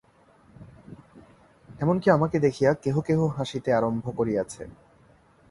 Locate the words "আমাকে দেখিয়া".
2.09-2.71